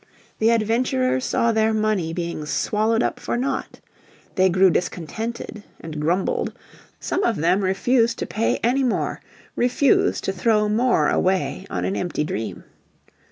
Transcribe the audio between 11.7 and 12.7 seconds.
an empty dream.